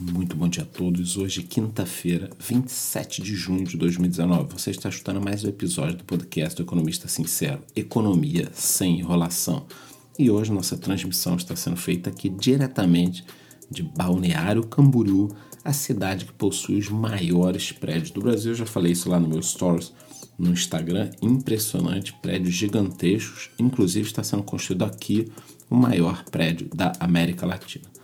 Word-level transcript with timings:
Muito 0.00 0.34
bom 0.34 0.48
dia 0.48 0.62
a 0.62 0.66
todos. 0.66 1.18
Hoje, 1.18 1.42
quinta-feira, 1.42 2.30
27 2.38 3.20
de 3.20 3.34
junho 3.34 3.64
de 3.64 3.76
2019. 3.76 4.50
Você 4.54 4.70
está 4.70 4.88
escutando 4.88 5.20
mais 5.20 5.44
um 5.44 5.48
episódio 5.48 5.98
do 5.98 6.04
podcast 6.04 6.56
do 6.56 6.62
Economista 6.62 7.06
Sincero, 7.06 7.60
Economia 7.76 8.50
sem 8.54 8.98
enrolação. 8.98 9.66
E 10.18 10.30
hoje 10.30 10.50
nossa 10.52 10.78
transmissão 10.78 11.36
está 11.36 11.54
sendo 11.54 11.76
feita 11.76 12.08
aqui 12.08 12.30
diretamente 12.30 13.26
de 13.70 13.82
Balneário 13.82 14.66
Camboriú, 14.66 15.28
a 15.62 15.74
cidade 15.74 16.24
que 16.24 16.32
possui 16.32 16.78
os 16.78 16.88
maiores 16.88 17.70
prédios 17.70 18.10
do 18.10 18.22
Brasil. 18.22 18.52
Eu 18.52 18.56
já 18.56 18.66
falei 18.66 18.92
isso 18.92 19.10
lá 19.10 19.20
no 19.20 19.28
meu 19.28 19.42
stories 19.42 19.92
no 20.38 20.50
Instagram. 20.50 21.10
Impressionante, 21.20 22.14
prédios 22.22 22.54
gigantescos. 22.54 23.50
Inclusive 23.58 24.08
está 24.08 24.22
sendo 24.22 24.44
construído 24.44 24.86
aqui 24.86 25.30
o 25.68 25.76
maior 25.76 26.24
prédio 26.24 26.70
da 26.74 26.90
América 26.98 27.44
Latina. 27.44 27.99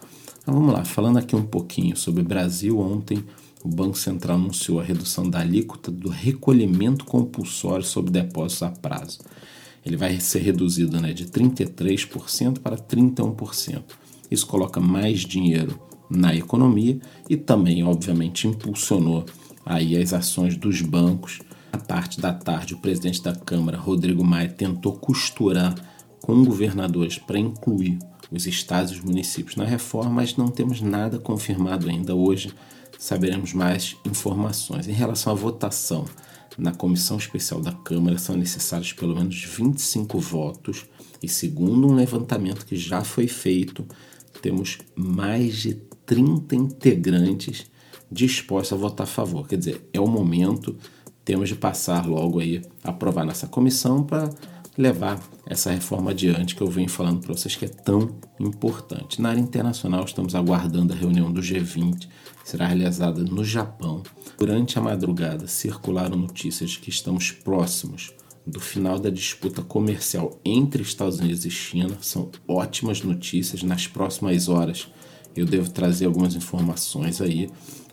Então 0.46 0.60
vamos 0.60 0.72
lá, 0.72 0.84
falando 0.84 1.18
aqui 1.18 1.34
um 1.34 1.42
pouquinho 1.42 1.96
sobre 1.96 2.22
Brasil, 2.22 2.78
ontem 2.78 3.24
o 3.64 3.68
Banco 3.68 3.98
Central 3.98 4.36
anunciou 4.36 4.78
a 4.78 4.84
redução 4.84 5.28
da 5.28 5.40
alíquota 5.40 5.90
do 5.90 6.08
recolhimento 6.08 7.04
compulsório 7.04 7.84
sobre 7.84 8.12
depósitos 8.12 8.62
a 8.62 8.70
prazo. 8.70 9.18
Ele 9.84 9.96
vai 9.96 10.20
ser 10.20 10.42
reduzido 10.42 11.00
né, 11.00 11.12
de 11.12 11.26
33% 11.26 12.60
para 12.60 12.76
31%. 12.76 13.82
Isso 14.30 14.46
coloca 14.46 14.78
mais 14.78 15.22
dinheiro 15.22 15.80
na 16.08 16.32
economia 16.32 17.00
e 17.28 17.36
também, 17.36 17.82
obviamente, 17.82 18.46
impulsionou 18.46 19.26
aí 19.64 20.00
as 20.00 20.12
ações 20.12 20.56
dos 20.56 20.80
bancos. 20.80 21.40
Na 21.72 21.80
parte 21.80 22.20
da 22.20 22.32
tarde, 22.32 22.74
o 22.74 22.78
presidente 22.78 23.20
da 23.20 23.34
Câmara, 23.34 23.76
Rodrigo 23.78 24.22
Maia, 24.22 24.48
tentou 24.48 24.92
costurar 24.92 25.74
com 26.20 26.44
governadores 26.44 27.18
para 27.18 27.36
incluir 27.36 27.98
os 28.30 28.46
estados 28.46 28.92
e 28.92 28.94
os 28.94 29.00
municípios 29.00 29.56
na 29.56 29.64
reforma, 29.64 30.10
mas 30.10 30.36
não 30.36 30.48
temos 30.48 30.80
nada 30.80 31.18
confirmado 31.18 31.88
ainda. 31.88 32.14
Hoje 32.14 32.52
saberemos 32.98 33.52
mais 33.52 33.96
informações. 34.04 34.88
Em 34.88 34.92
relação 34.92 35.32
à 35.32 35.36
votação 35.36 36.04
na 36.58 36.72
comissão 36.72 37.18
especial 37.18 37.60
da 37.60 37.72
Câmara, 37.72 38.18
são 38.18 38.36
necessários 38.36 38.92
pelo 38.92 39.14
menos 39.14 39.42
25 39.44 40.18
votos, 40.18 40.86
e 41.22 41.28
segundo 41.28 41.86
um 41.86 41.94
levantamento 41.94 42.64
que 42.64 42.76
já 42.76 43.04
foi 43.04 43.26
feito, 43.26 43.84
temos 44.40 44.78
mais 44.94 45.56
de 45.56 45.74
30 46.06 46.54
integrantes 46.56 47.66
dispostos 48.10 48.72
a 48.72 48.80
votar 48.80 49.06
a 49.06 49.10
favor. 49.10 49.46
Quer 49.46 49.58
dizer, 49.58 49.88
é 49.92 50.00
o 50.00 50.06
momento, 50.06 50.76
temos 51.24 51.48
de 51.48 51.56
passar 51.56 52.06
logo 52.06 52.38
aí, 52.38 52.62
aprovar 52.82 53.24
nessa 53.24 53.46
comissão 53.46 54.02
para 54.02 54.30
levar 54.76 55.20
essa 55.46 55.70
reforma 55.70 56.10
adiante 56.10 56.54
que 56.54 56.62
eu 56.62 56.66
venho 56.68 56.88
falando 56.88 57.20
para 57.20 57.34
vocês 57.34 57.54
que 57.56 57.64
é 57.64 57.68
tão 57.68 58.16
importante. 58.38 59.20
Na 59.22 59.30
área 59.30 59.40
internacional, 59.40 60.04
estamos 60.04 60.34
aguardando 60.34 60.92
a 60.92 60.96
reunião 60.96 61.32
do 61.32 61.40
G20, 61.40 62.08
será 62.44 62.66
realizada 62.66 63.22
no 63.22 63.44
Japão. 63.44 64.02
Durante 64.38 64.78
a 64.78 64.82
madrugada, 64.82 65.46
circularam 65.46 66.16
notícias 66.16 66.70
de 66.70 66.78
que 66.78 66.90
estamos 66.90 67.30
próximos 67.30 68.12
do 68.46 68.60
final 68.60 68.98
da 68.98 69.10
disputa 69.10 69.62
comercial 69.62 70.38
entre 70.44 70.82
Estados 70.82 71.18
Unidos 71.18 71.44
e 71.44 71.50
China. 71.50 71.96
São 72.00 72.30
ótimas 72.46 73.02
notícias. 73.02 73.62
Nas 73.62 73.88
próximas 73.88 74.48
horas, 74.48 74.88
eu 75.34 75.44
devo 75.44 75.70
trazer 75.70 76.06
algumas 76.06 76.34
informações 76.36 77.20
aí. 77.20 77.48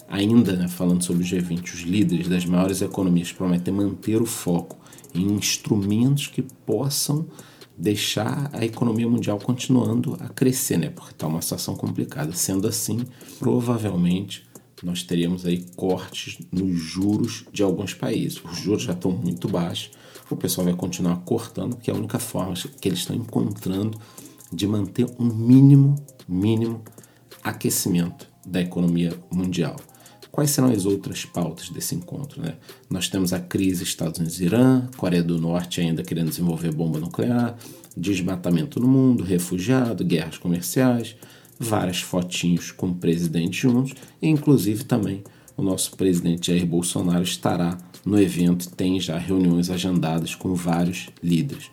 Ainda 0.08 0.56
né, 0.56 0.68
falando 0.68 1.04
sobre 1.04 1.24
o 1.24 1.26
G20, 1.26 1.74
os 1.74 1.80
líderes 1.82 2.28
das 2.28 2.46
maiores 2.46 2.82
economias 2.82 3.32
prometem 3.32 3.74
manter 3.74 4.22
o 4.22 4.26
foco 4.26 4.78
em 5.14 5.34
instrumentos 5.34 6.28
que 6.28 6.42
possam 6.42 7.26
deixar 7.78 8.50
a 8.54 8.64
economia 8.64 9.08
mundial 9.08 9.40
continuando 9.40 10.16
a 10.20 10.30
crescer, 10.30 10.78
né? 10.78 10.90
Porque 10.90 11.12
está 11.12 11.28
uma 11.28 11.42
situação 11.42 11.76
complicada. 11.76 12.32
Sendo 12.34 12.68
assim, 12.68 13.06
provavelmente 13.40 14.48
nós 14.84 15.02
teríamos 15.02 15.46
aí 15.46 15.66
cortes 15.76 16.40
nos 16.52 16.78
juros 16.78 17.46
de 17.52 17.64
alguns 17.64 17.94
países. 17.94 18.42
Os 18.44 18.58
juros 18.58 18.84
já 18.84 18.94
estão 18.94 19.12
muito 19.12 19.48
baixos, 19.48 19.92
o 20.30 20.36
pessoal 20.36 20.66
vai 20.66 20.76
continuar 20.76 21.18
cortando, 21.18 21.76
porque 21.76 21.90
é 21.90 21.94
a 21.94 21.98
única 21.98 22.20
forma 22.20 22.54
que 22.54 22.90
eles 22.90 23.00
estão 23.00 23.16
encontrando 23.16 23.98
de 24.52 24.68
manter 24.68 25.08
um 25.18 25.26
mínimo, 25.26 25.96
mínimo 26.28 26.82
aquecimento 27.44 28.28
da 28.46 28.62
economia 28.62 29.18
mundial. 29.32 29.76
Quais 30.34 30.50
serão 30.50 30.72
as 30.72 30.88
outras 30.88 31.26
pautas 31.26 31.70
desse 31.70 31.94
encontro? 31.94 32.42
Né? 32.42 32.56
Nós 32.90 33.08
temos 33.08 33.34
a 33.34 33.40
crise 33.40 33.84
Estados 33.84 34.18
Unidos 34.18 34.42
e 34.42 34.46
Irã, 34.46 34.90
Coreia 34.98 35.22
do 35.22 35.40
Norte 35.40 35.80
ainda 35.80 36.02
querendo 36.02 36.30
desenvolver 36.30 36.74
bomba 36.74 37.00
nuclear, 37.00 37.56
desmatamento 37.96 38.80
no 38.80 38.88
mundo, 38.88 39.24
refugiado, 39.24 40.04
guerras 40.04 40.40
comerciais, 40.40 41.16
várias 41.60 42.02
fotinhos 42.02 42.72
com 42.72 42.88
o 42.88 42.96
presidente 42.96 43.62
juntos, 43.62 43.94
e 44.20 44.28
inclusive 44.28 44.84
também 44.86 45.24
o 45.56 45.62
nosso 45.62 45.96
presidente 45.96 46.48
Jair 46.48 46.66
Bolsonaro 46.66 47.22
estará 47.22 47.78
no 48.04 48.20
evento, 48.20 48.72
tem 48.72 49.00
já 49.00 49.20
reuniões 49.20 49.70
agendadas 49.70 50.34
com 50.34 50.56
vários 50.56 51.10
líderes. 51.22 51.70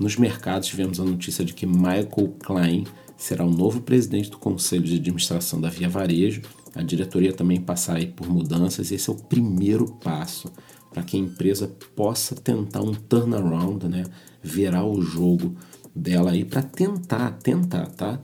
Nos 0.00 0.16
mercados 0.16 0.68
tivemos 0.68 0.98
a 0.98 1.04
notícia 1.04 1.44
de 1.44 1.52
que 1.52 1.66
Michael 1.66 2.34
Klein 2.42 2.84
será 3.18 3.44
o 3.44 3.50
novo 3.50 3.82
presidente 3.82 4.30
do 4.30 4.38
Conselho 4.38 4.84
de 4.84 4.94
Administração 4.94 5.60
da 5.60 5.68
Via 5.68 5.90
Varejo 5.90 6.40
a 6.78 6.82
diretoria 6.82 7.32
também 7.32 7.60
passar 7.60 7.96
aí 7.96 8.06
por 8.06 8.30
mudanças. 8.30 8.92
Esse 8.92 9.10
é 9.10 9.12
o 9.12 9.16
primeiro 9.16 9.94
passo 9.94 10.48
para 10.92 11.02
que 11.02 11.16
a 11.16 11.20
empresa 11.20 11.66
possa 11.96 12.36
tentar 12.36 12.82
um 12.82 12.94
turnaround, 12.94 13.88
né? 13.88 14.04
Virar 14.40 14.86
o 14.86 15.02
jogo 15.02 15.56
dela 15.92 16.30
aí 16.30 16.44
para 16.44 16.62
tentar, 16.62 17.32
tentar, 17.32 17.86
tá? 17.88 18.20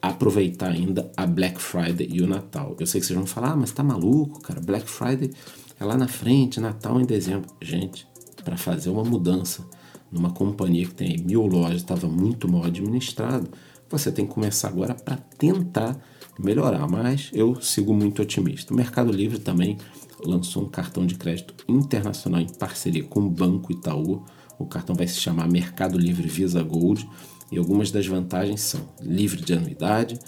Aproveitar 0.00 0.70
ainda 0.70 1.10
a 1.16 1.26
Black 1.26 1.60
Friday 1.60 2.08
e 2.08 2.22
o 2.22 2.28
Natal. 2.28 2.76
Eu 2.78 2.86
sei 2.86 3.00
que 3.00 3.06
vocês 3.08 3.16
vão 3.16 3.26
falar, 3.26 3.50
ah, 3.50 3.56
mas 3.56 3.72
tá 3.72 3.82
maluco, 3.82 4.40
cara? 4.40 4.60
Black 4.60 4.88
Friday 4.88 5.32
é 5.80 5.84
lá 5.84 5.96
na 5.96 6.06
frente, 6.06 6.60
Natal 6.60 7.00
em 7.00 7.04
dezembro. 7.04 7.50
Gente, 7.60 8.06
para 8.44 8.56
fazer 8.56 8.88
uma 8.88 9.02
mudança 9.02 9.66
numa 10.12 10.30
companhia 10.30 10.86
que 10.86 10.94
tem 10.94 11.18
mil 11.18 11.44
lojas, 11.44 11.82
estava 11.82 12.06
muito 12.06 12.48
mal 12.48 12.64
administrado, 12.64 13.48
você 13.88 14.12
tem 14.12 14.26
que 14.26 14.32
começar 14.32 14.68
agora 14.68 14.94
para 14.94 15.16
tentar 15.16 16.00
melhorar, 16.44 16.86
mas 16.88 17.30
eu 17.32 17.60
sigo 17.60 17.94
muito 17.94 18.22
otimista. 18.22 18.72
O 18.72 18.76
Mercado 18.76 19.12
Livre 19.12 19.38
também 19.38 19.78
lançou 20.24 20.64
um 20.64 20.68
cartão 20.68 21.06
de 21.06 21.14
crédito 21.14 21.54
internacional 21.68 22.40
em 22.40 22.48
parceria 22.48 23.04
com 23.04 23.20
o 23.20 23.30
Banco 23.30 23.72
Itaú. 23.72 24.24
O 24.58 24.66
cartão 24.66 24.94
vai 24.94 25.06
se 25.06 25.18
chamar 25.18 25.48
Mercado 25.48 25.98
Livre 25.98 26.28
Visa 26.28 26.62
Gold 26.62 27.08
e 27.50 27.58
algumas 27.58 27.90
das 27.90 28.06
vantagens 28.06 28.60
são 28.60 28.80
livre 29.00 29.42
de 29.42 29.52
anuidade, 29.52 30.18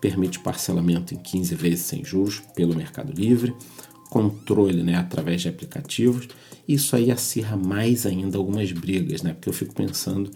permite 0.00 0.40
parcelamento 0.40 1.14
em 1.14 1.16
15 1.16 1.54
vezes 1.54 1.80
sem 1.80 2.04
juros 2.04 2.42
pelo 2.54 2.76
Mercado 2.76 3.12
Livre, 3.12 3.54
controle 4.10 4.82
né, 4.82 4.96
através 4.96 5.42
de 5.42 5.48
aplicativos. 5.48 6.28
Isso 6.68 6.96
aí 6.96 7.10
acirra 7.10 7.56
mais 7.56 8.04
ainda 8.04 8.36
algumas 8.36 8.72
brigas, 8.72 9.22
né? 9.22 9.32
Porque 9.32 9.48
eu 9.48 9.52
fico 9.52 9.74
pensando 9.74 10.30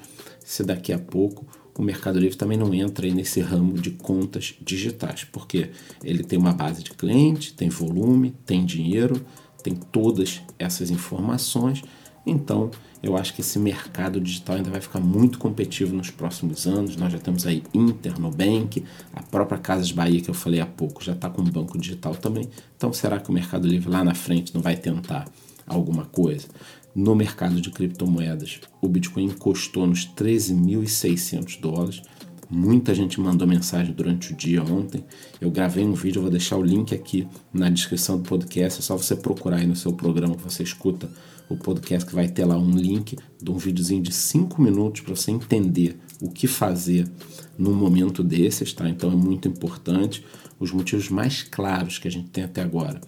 se 0.45 0.63
daqui 0.63 0.93
a 0.93 0.99
pouco 0.99 1.47
o 1.81 1.83
Mercado 1.83 2.19
Livre 2.19 2.37
também 2.37 2.59
não 2.59 2.75
entra 2.75 3.09
nesse 3.09 3.41
ramo 3.41 3.73
de 3.73 3.93
contas 3.93 4.55
digitais, 4.61 5.25
porque 5.25 5.71
ele 6.05 6.23
tem 6.23 6.39
uma 6.39 6.53
base 6.53 6.83
de 6.83 6.91
cliente, 6.91 7.55
tem 7.55 7.71
volume, 7.71 8.35
tem 8.45 8.67
dinheiro, 8.67 9.25
tem 9.63 9.75
todas 9.75 10.43
essas 10.59 10.91
informações. 10.91 11.83
Então, 12.27 12.71
eu 13.03 13.17
acho 13.17 13.33
que 13.33 13.41
esse 13.41 13.59
mercado 13.59 14.21
digital 14.21 14.57
ainda 14.57 14.69
vai 14.69 14.83
ficar 14.83 15.01
muito 15.01 15.39
competitivo 15.39 15.97
nos 15.97 16.11
próximos 16.11 16.67
anos. 16.67 16.97
Nós 16.97 17.15
já 17.15 17.19
temos 17.19 17.47
aí 17.47 17.63
Inter, 17.73 18.21
Nubank, 18.21 18.85
a 19.15 19.23
própria 19.23 19.59
Casas 19.59 19.91
Bahia, 19.91 20.21
que 20.21 20.29
eu 20.29 20.35
falei 20.35 20.61
há 20.61 20.67
pouco, 20.67 21.03
já 21.03 21.15
está 21.15 21.31
com 21.31 21.43
banco 21.43 21.79
digital 21.79 22.15
também. 22.15 22.47
Então, 22.77 22.93
será 22.93 23.19
que 23.19 23.31
o 23.31 23.33
Mercado 23.33 23.67
Livre 23.67 23.89
lá 23.89 24.05
na 24.05 24.15
frente 24.15 24.55
não 24.55 24.61
vai 24.61 24.77
tentar 24.77 25.27
alguma 25.75 26.05
coisa? 26.05 26.47
no 26.95 27.15
mercado 27.15 27.61
de 27.61 27.71
criptomoedas. 27.71 28.61
O 28.81 28.89
Bitcoin 28.89 29.25
encostou 29.25 29.87
nos 29.87 30.07
13.600 30.07 31.61
dólares. 31.61 32.03
Muita 32.49 32.95
gente 32.95 33.21
mandou 33.21 33.47
mensagem 33.47 33.95
durante 33.95 34.33
o 34.33 34.37
dia 34.37 34.63
ontem. 34.63 35.05
Eu 35.41 35.51
gravei 35.51 35.85
um 35.85 35.95
vídeo, 35.95 36.21
vou 36.21 36.31
deixar 36.31 36.57
o 36.57 36.63
link 36.63 36.93
aqui 36.93 37.29
na 37.53 37.71
descrição 37.71 38.17
do 38.17 38.29
podcast. 38.29 38.81
É 38.81 38.83
só 38.83 38.97
você 38.97 39.15
procurar 39.15 39.59
aí 39.59 39.67
no 39.67 39.77
seu 39.77 39.93
programa 39.93 40.35
que 40.35 40.43
você 40.43 40.65
escuta 40.65 41.09
o 41.49 41.57
podcast, 41.57 42.09
que 42.09 42.15
vai 42.15 42.29
ter 42.29 42.45
lá 42.45 42.59
um 42.59 42.71
link 42.71 43.17
de 43.41 43.51
um 43.51 43.57
videozinho 43.57 44.03
de 44.03 44.13
5 44.13 44.61
minutos 44.61 45.01
para 45.01 45.15
você 45.15 45.31
entender 45.31 45.97
o 46.21 46.29
que 46.29 46.49
fazer 46.49 47.09
num 47.57 47.75
momento 47.75 48.23
desses, 48.23 48.73
tá? 48.73 48.89
Então 48.89 49.13
é 49.13 49.17
muito 49.17 49.47
importante. 49.47 50.25
Os 50.59 50.73
motivos 50.73 51.09
mais 51.09 51.43
claros 51.43 51.99
que 51.99 52.09
a 52.09 52.11
gente 52.11 52.31
tem 52.31 52.45
até 52.45 52.63
agora 52.63 53.01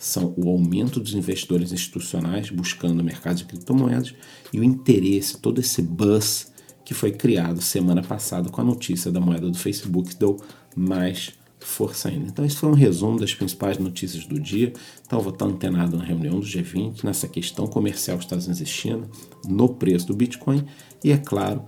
são 0.00 0.32
o 0.34 0.48
aumento 0.48 0.98
dos 0.98 1.12
investidores 1.12 1.72
institucionais 1.72 2.48
buscando 2.48 3.00
o 3.00 3.04
mercado 3.04 3.36
de 3.36 3.44
criptomoedas 3.44 4.14
e 4.50 4.58
o 4.58 4.64
interesse, 4.64 5.36
todo 5.36 5.60
esse 5.60 5.82
buzz 5.82 6.50
que 6.82 6.94
foi 6.94 7.12
criado 7.12 7.60
semana 7.60 8.02
passada 8.02 8.48
com 8.48 8.62
a 8.62 8.64
notícia 8.64 9.12
da 9.12 9.20
moeda 9.20 9.50
do 9.50 9.58
Facebook 9.58 10.08
que 10.08 10.16
deu 10.16 10.38
mais 10.74 11.34
força 11.60 12.08
ainda. 12.08 12.28
Então, 12.28 12.42
esse 12.46 12.56
foi 12.56 12.70
um 12.70 12.74
resumo 12.74 13.20
das 13.20 13.34
principais 13.34 13.76
notícias 13.76 14.24
do 14.24 14.40
dia. 14.40 14.72
Então, 15.06 15.20
vou 15.20 15.34
estar 15.34 15.44
antenado 15.44 15.98
na 15.98 16.02
reunião 16.02 16.40
do 16.40 16.46
G20, 16.46 17.04
nessa 17.04 17.28
questão 17.28 17.66
comercial 17.66 18.18
Estados 18.18 18.46
Unidos 18.46 18.62
e 18.62 18.66
China, 18.66 19.06
no 19.46 19.68
preço 19.68 20.06
do 20.06 20.16
Bitcoin 20.16 20.64
e, 21.04 21.12
é 21.12 21.18
claro, 21.18 21.62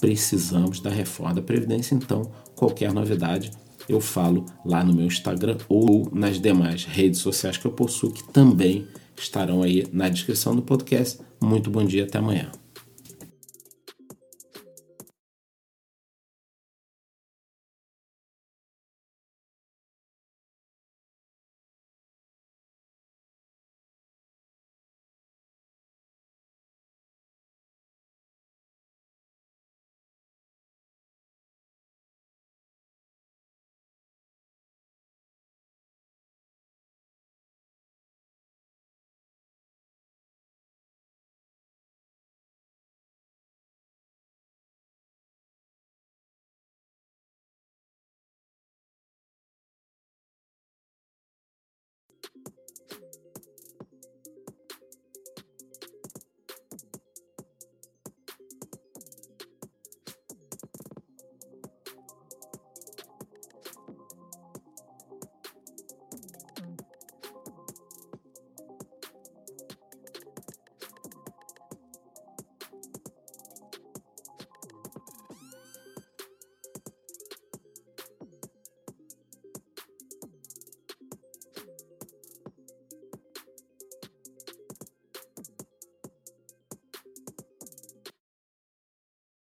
precisamos 0.00 0.80
da 0.80 0.90
reforma 0.90 1.34
da 1.34 1.42
Previdência. 1.42 1.94
Então, 1.94 2.32
qualquer 2.56 2.92
novidade 2.92 3.52
eu 3.88 4.00
falo 4.00 4.44
lá 4.64 4.84
no 4.84 4.92
meu 4.92 5.06
Instagram 5.06 5.58
ou 5.68 6.08
nas 6.12 6.40
demais 6.40 6.84
redes 6.84 7.20
sociais 7.20 7.56
que 7.56 7.66
eu 7.66 7.72
possuo, 7.72 8.12
que 8.12 8.24
também 8.32 8.86
estarão 9.16 9.62
aí 9.62 9.86
na 9.92 10.08
descrição 10.08 10.54
do 10.54 10.62
podcast. 10.62 11.20
Muito 11.40 11.70
bom 11.70 11.84
dia, 11.84 12.04
até 12.04 12.18
amanhã. 12.18 12.50